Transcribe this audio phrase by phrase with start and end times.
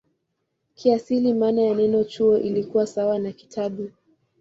[0.75, 3.91] Kiasili maana ya neno "chuo" ilikuwa sawa na "kitabu".